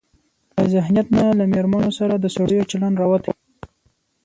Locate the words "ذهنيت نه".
0.73-1.25